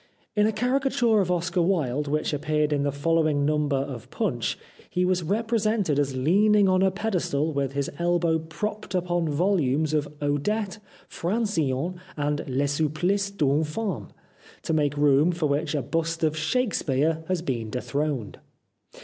In 0.35 0.47
a 0.47 0.51
caricature 0.51 1.19
of 1.21 1.29
Oscar 1.29 1.61
Wilde 1.61 2.07
which 2.07 2.33
appeared 2.33 2.73
in 2.73 2.81
the 2.81 2.91
following 2.91 3.45
number 3.45 3.75
of 3.77 4.09
Punch 4.09 4.57
he 4.89 5.05
was 5.05 5.21
re 5.21 5.43
presented 5.43 5.99
as 5.99 6.15
leaning 6.17 6.67
on 6.67 6.81
a 6.81 6.89
pedestal 6.89 7.53
with 7.53 7.73
his 7.73 7.87
elbow 7.99 8.39
propped 8.39 8.95
upon 8.95 9.29
volumes 9.29 9.93
of" 9.93 10.07
Odette,"" 10.27 10.79
Fran 11.07 11.43
cillon," 11.45 11.97
and" 12.17 12.43
Le 12.47 12.65
Supplice 12.67 13.29
d'Une 13.29 13.63
Femme," 13.63 14.07
to 14.63 14.73
make 14.73 14.97
room 14.97 15.31
for 15.31 15.45
which 15.45 15.75
a 15.75 15.83
bust 15.83 16.23
of 16.23 16.35
Shakespeare 16.35 17.23
has 17.27 17.43
been 17.43 17.69
dethroned. 17.69 18.39